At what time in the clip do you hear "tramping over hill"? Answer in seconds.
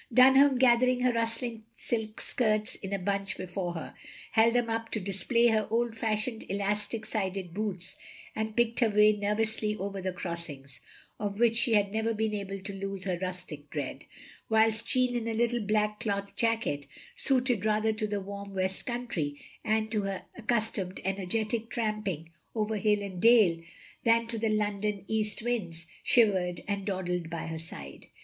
21.69-23.03